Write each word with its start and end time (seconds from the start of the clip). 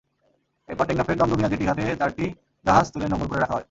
এরপর 0.69 0.85
টেকনাফের 0.87 1.17
দমদমিয়া 1.17 1.49
জেটি 1.51 1.65
ঘাটে 1.65 1.83
চারটি 1.99 2.25
জাহাজ 2.65 2.85
তুলে 2.93 3.07
নোঙর 3.07 3.27
করে 3.27 3.39
রাখা 3.39 3.53
হয়। 3.53 3.59